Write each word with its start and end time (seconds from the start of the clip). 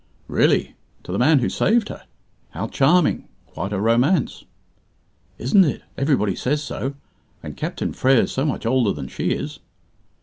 "Really! 0.27 0.73
To 1.03 1.11
the 1.11 1.19
man 1.19 1.37
who 1.37 1.47
saved 1.49 1.89
her. 1.89 2.05
How 2.49 2.65
charming 2.67 3.27
quite 3.45 3.71
a 3.71 3.79
romance!" 3.79 4.45
"Isn't 5.37 5.63
it? 5.63 5.83
Everybody 5.95 6.33
says 6.35 6.63
so. 6.63 6.95
And 7.43 7.55
Captain 7.55 7.93
Frere's 7.93 8.31
so 8.31 8.43
much 8.43 8.65
older 8.65 8.93
than 8.93 9.07
she 9.09 9.29
is." 9.29 9.59